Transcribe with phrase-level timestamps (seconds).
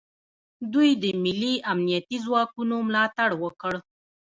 [0.73, 3.73] دوی د ملي امنیتي ځواکونو ملاتړ وکړ